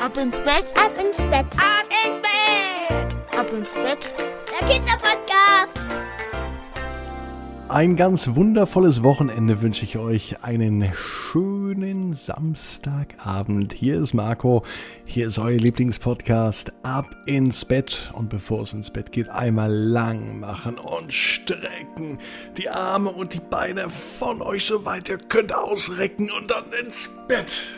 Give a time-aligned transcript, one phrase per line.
[0.00, 4.14] Ab ins Bett, ab ins Bett, ab ins Bett, ab ins Bett.
[4.48, 5.80] Der Kinderpodcast.
[7.68, 10.42] Ein ganz wundervolles Wochenende wünsche ich euch.
[10.44, 13.72] Einen schönen Samstagabend.
[13.72, 14.62] Hier ist Marco.
[15.04, 16.72] Hier ist euer Lieblingspodcast.
[16.84, 18.12] Ab ins Bett.
[18.14, 22.18] Und bevor es ins Bett geht, einmal lang machen und strecken.
[22.56, 27.10] Die Arme und die Beine von euch so weit ihr könnt ausrecken und dann ins
[27.26, 27.77] Bett.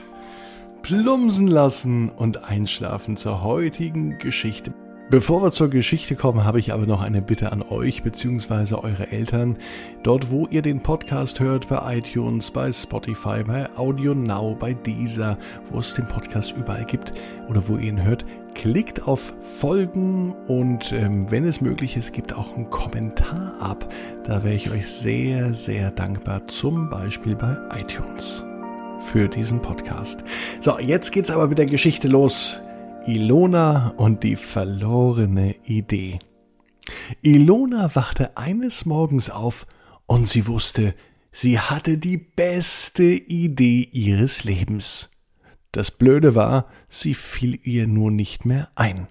[0.82, 4.72] Plumsen lassen und einschlafen zur heutigen Geschichte.
[5.10, 8.76] Bevor wir zur Geschichte kommen, habe ich aber noch eine Bitte an euch bzw.
[8.76, 9.56] eure Eltern.
[10.04, 15.36] Dort, wo ihr den Podcast hört, bei iTunes, bei Spotify, bei Audio Now, bei Deezer,
[15.72, 17.12] wo es den Podcast überall gibt
[17.48, 18.24] oder wo ihr ihn hört,
[18.54, 23.92] klickt auf Folgen und ähm, wenn es möglich ist, gebt auch einen Kommentar ab.
[24.22, 28.44] Da wäre ich euch sehr, sehr dankbar, zum Beispiel bei iTunes
[29.00, 30.22] für diesen Podcast.
[30.60, 32.60] So, jetzt geht's aber mit der Geschichte los.
[33.06, 36.18] Ilona und die verlorene Idee.
[37.22, 39.66] Ilona wachte eines Morgens auf
[40.06, 40.94] und sie wusste,
[41.32, 45.10] sie hatte die beste Idee ihres Lebens.
[45.72, 49.06] Das Blöde war, sie fiel ihr nur nicht mehr ein.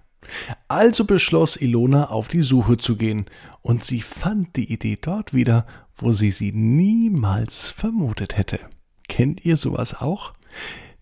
[0.67, 3.25] Also beschloss Ilona auf die Suche zu gehen,
[3.61, 8.59] und sie fand die Idee dort wieder, wo sie sie niemals vermutet hätte.
[9.19, 10.31] Kennt ihr sowas auch?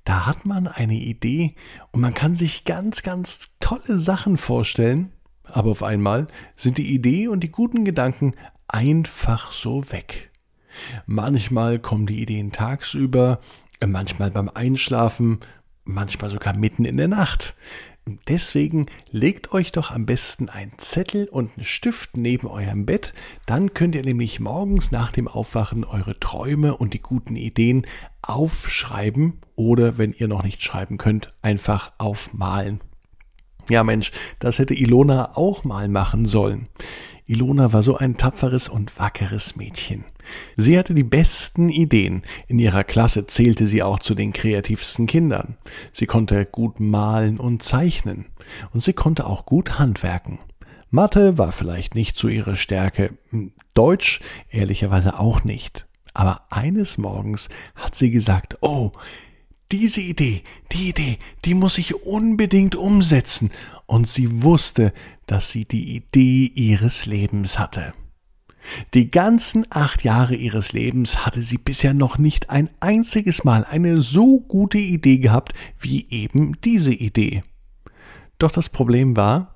[0.04, 1.54] Da hat man eine Idee
[1.92, 5.12] und man kann sich ganz, ganz tolle Sachen vorstellen,
[5.44, 8.34] aber auf einmal sind die Idee und die guten Gedanken
[8.68, 10.32] einfach so weg.
[11.06, 13.40] Manchmal kommen die Ideen tagsüber,
[13.86, 15.42] manchmal beim Einschlafen,
[15.84, 17.56] manchmal sogar mitten in der Nacht.
[18.27, 23.13] Deswegen legt euch doch am besten einen Zettel und einen Stift neben eurem Bett,
[23.45, 27.85] dann könnt ihr nämlich morgens nach dem Aufwachen eure Träume und die guten Ideen
[28.22, 32.81] aufschreiben oder wenn ihr noch nicht schreiben könnt, einfach aufmalen.
[33.69, 36.69] Ja Mensch, das hätte Ilona auch mal machen sollen.
[37.28, 40.06] Ilona war so ein tapferes und wackeres Mädchen.
[40.56, 42.24] Sie hatte die besten Ideen.
[42.47, 45.57] In ihrer Klasse zählte sie auch zu den kreativsten Kindern.
[45.91, 48.28] Sie konnte gut malen und zeichnen.
[48.72, 50.40] Und sie konnte auch gut handwerken.
[50.90, 53.18] Mathe war vielleicht nicht so ihre Stärke.
[53.73, 55.85] Deutsch ehrlicherweise auch nicht.
[56.13, 58.91] Aber eines Morgens hat sie gesagt, oh,
[59.73, 63.52] diese Idee, die Idee, die muss ich unbedingt umsetzen.
[63.88, 64.94] Und sie wusste,
[65.25, 67.94] dass sie die Idee ihres Lebens hatte.
[68.94, 74.02] Die ganzen acht Jahre ihres Lebens hatte sie bisher noch nicht ein einziges Mal eine
[74.02, 77.44] so gute Idee gehabt wie eben diese Idee.
[78.40, 79.56] Doch das Problem war,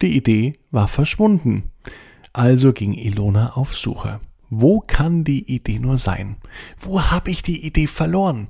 [0.00, 1.70] die Idee war verschwunden.
[2.32, 4.20] Also ging Ilona auf Suche.
[4.50, 6.36] Wo kann die Idee nur sein?
[6.78, 8.48] Wo habe ich die Idee verloren?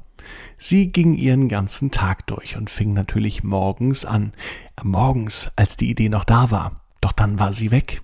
[0.58, 4.32] Sie ging ihren ganzen Tag durch und fing natürlich morgens an.
[4.82, 6.80] Morgens, als die Idee noch da war.
[7.00, 8.02] Doch dann war sie weg.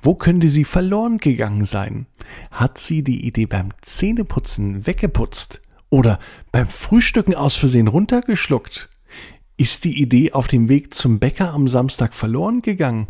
[0.00, 2.06] Wo könnte sie verloren gegangen sein?
[2.50, 5.60] Hat sie die Idee beim Zähneputzen weggeputzt?
[5.90, 6.18] Oder
[6.52, 8.88] beim Frühstücken aus Versehen runtergeschluckt?
[9.56, 13.06] Ist die Idee auf dem Weg zum Bäcker am Samstag verloren gegangen?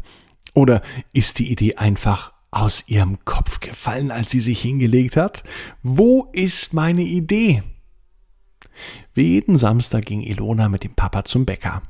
[0.54, 5.42] Oder ist die Idee einfach aus ihrem Kopf gefallen, als sie sich hingelegt hat?
[5.82, 7.62] Wo ist meine Idee?
[9.14, 11.82] Wie jeden Samstag ging Ilona mit dem Papa zum Bäcker.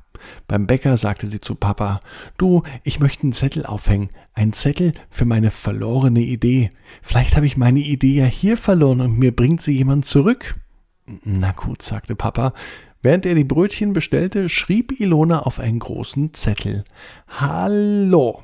[0.48, 2.00] Beim Bäcker sagte sie zu Papa,
[2.38, 6.70] du, ich möchte einen Zettel aufhängen, einen Zettel für meine verlorene Idee.
[7.02, 10.54] Vielleicht habe ich meine Idee ja hier verloren und mir bringt sie jemand zurück.
[11.25, 12.52] Na gut, sagte Papa.
[13.02, 16.82] Während er die Brötchen bestellte, schrieb Ilona auf einen großen Zettel.
[17.28, 18.42] Hallo,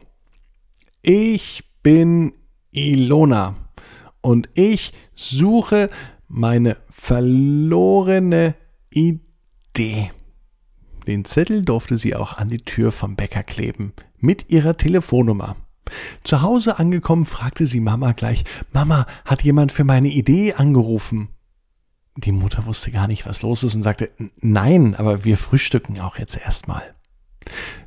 [1.02, 2.32] ich bin
[2.70, 3.56] Ilona
[4.20, 5.90] und ich suche
[6.32, 8.54] meine verlorene
[8.90, 10.10] Idee.
[11.06, 15.56] Den Zettel durfte sie auch an die Tür vom Bäcker kleben, mit ihrer Telefonnummer.
[16.24, 21.28] Zu Hause angekommen, fragte sie Mama gleich, Mama, hat jemand für meine Idee angerufen?
[22.16, 24.10] Die Mutter wusste gar nicht, was los ist und sagte,
[24.40, 26.94] nein, aber wir frühstücken auch jetzt erstmal.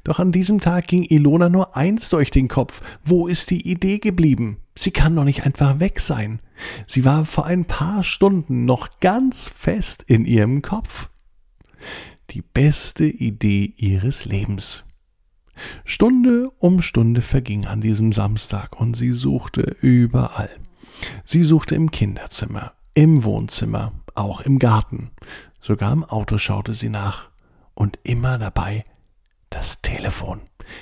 [0.04, 2.82] Doch an diesem Tag ging Ilona nur eins durch den Kopf.
[3.04, 4.58] Wo ist die Idee geblieben?
[4.76, 6.40] Sie kann doch nicht einfach weg sein.
[6.88, 11.10] Sie war vor ein paar Stunden noch ganz fest in ihrem Kopf
[12.32, 14.84] die beste Idee ihres Lebens.
[15.86, 20.50] Stunde um Stunde verging an diesem Samstag und sie suchte überall.
[21.24, 25.12] Sie suchte im Kinderzimmer, im Wohnzimmer, auch im Garten,
[25.62, 27.30] sogar im Auto schaute sie nach
[27.74, 28.84] und immer dabei
[29.56, 30.42] das Telefon.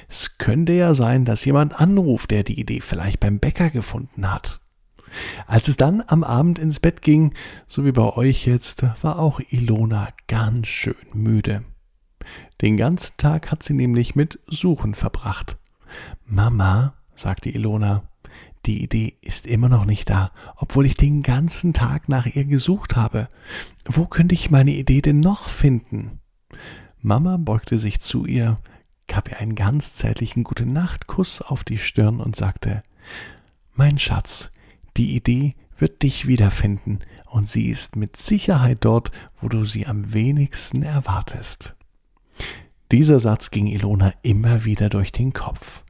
[0.10, 4.62] Es könnte ja sein, dass jemand anruft, der die Idee vielleicht beim Bäcker gefunden hat.
[5.46, 7.36] Als es dann am Abend ins Bett ging,
[7.68, 11.64] so wie bei euch jetzt, war auch Ilona ganz schön müde.
[12.62, 15.58] Den ganzen Tag hat sie nämlich mit Suchen verbracht.
[16.26, 18.10] Mama, sagte Ilona,
[18.66, 22.96] die Idee ist immer noch nicht da, obwohl ich den ganzen Tag nach ihr gesucht
[22.96, 23.28] habe.
[23.86, 26.22] Wo könnte ich meine Idee denn noch finden?
[27.06, 28.56] Mama beugte sich zu ihr,
[29.10, 32.82] gab ihr einen ganz zärtlichen Gute Nachtkuss auf die Stirn und sagte
[33.74, 34.52] Mein Schatz,
[34.96, 39.12] die Idee wird dich wiederfinden, und sie ist mit Sicherheit dort,
[39.42, 41.76] wo du sie am wenigsten erwartest.
[42.90, 45.84] Dieser Satz ging Ilona immer wieder durch den Kopf,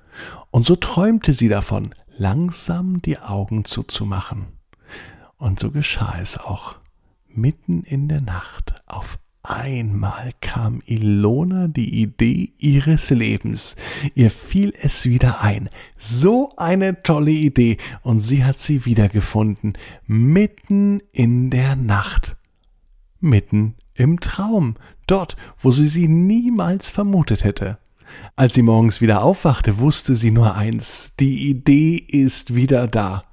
[0.50, 4.46] und so träumte sie davon, langsam die Augen zuzumachen.
[5.38, 6.78] Und so geschah es auch.
[7.28, 13.76] Mitten in der Nacht auf einmal kam Ilona die Idee ihres Lebens.
[14.16, 15.70] Ihr fiel es wieder ein.
[15.98, 17.78] So eine tolle Idee.
[18.02, 19.74] Und sie hat sie wiedergefunden.
[20.08, 22.38] Mitten in der Nacht.
[23.20, 24.76] Mitten im Traum.
[25.08, 27.78] Dort, wo sie sie niemals vermutet hätte.
[28.36, 31.14] Als sie morgens wieder aufwachte, wusste sie nur eins.
[31.20, 33.24] Die Idee ist wieder da.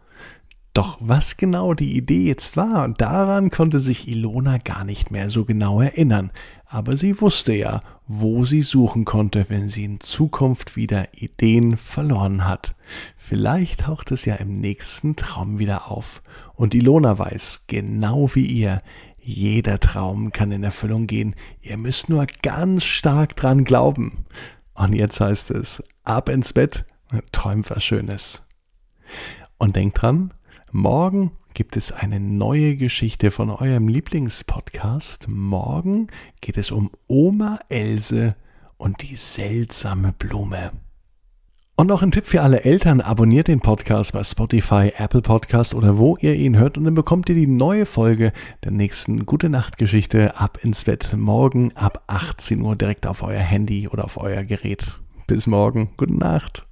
[0.73, 5.45] Doch was genau die Idee jetzt war, daran konnte sich Ilona gar nicht mehr so
[5.45, 6.31] genau erinnern,
[6.65, 12.47] aber sie wusste ja, wo sie suchen konnte, wenn sie in Zukunft wieder Ideen verloren
[12.47, 12.77] hat.
[13.17, 16.23] Vielleicht taucht es ja im nächsten Traum wieder auf.
[16.55, 18.79] Und Ilona weiß, genau wie ihr,
[19.19, 21.35] jeder Traum kann in Erfüllung gehen.
[21.61, 24.25] Ihr müsst nur ganz stark dran glauben.
[24.75, 26.87] Und jetzt heißt es, ab ins Bett,
[27.33, 28.47] träumt was Schönes.
[29.59, 30.33] Und denkt dran,
[30.73, 35.27] Morgen gibt es eine neue Geschichte von eurem Lieblingspodcast.
[35.29, 36.07] Morgen
[36.41, 38.37] geht es um Oma Else
[38.77, 40.71] und die seltsame Blume.
[41.75, 45.99] Und noch ein Tipp für alle Eltern, abonniert den Podcast bei Spotify, Apple Podcast oder
[45.99, 48.33] wo ihr ihn hört und dann bekommt ihr die neue Folge
[48.63, 53.41] der nächsten Gute Nacht Geschichte ab ins Bett morgen ab 18 Uhr direkt auf euer
[53.41, 55.01] Handy oder auf euer Gerät.
[55.27, 56.70] Bis morgen, gute Nacht.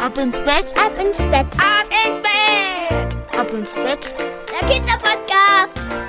[0.00, 0.72] Ab ins Bett.
[0.78, 1.46] Ab ins Bett.
[1.58, 3.38] Ab ins Bett.
[3.38, 4.14] Ab ins Bett.
[4.52, 6.07] Der Kinderpodcast.